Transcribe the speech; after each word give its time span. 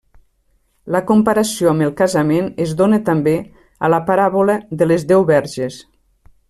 La 0.95 1.01
comparació 1.11 1.73
amb 1.73 1.85
el 1.87 1.93
casament 1.99 2.49
es 2.67 2.73
dóna 2.81 3.01
també 3.13 3.37
a 3.89 3.93
la 3.95 4.03
paràbola 4.11 4.59
de 4.81 4.93
les 4.93 5.11
deu 5.13 5.31
verges. 5.35 5.83